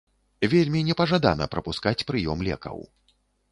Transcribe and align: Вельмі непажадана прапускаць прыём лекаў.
Вельмі 0.53 0.81
непажадана 0.87 1.49
прапускаць 1.53 2.05
прыём 2.11 2.37
лекаў. 2.51 2.77